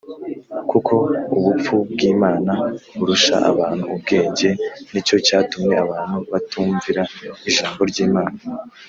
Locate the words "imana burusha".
2.13-3.35